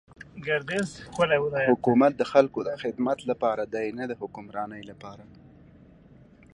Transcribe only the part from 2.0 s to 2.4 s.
د